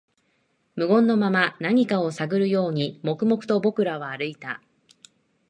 [0.75, 4.59] 無言のまま、何かを探るように、黙々と僕らは歩いた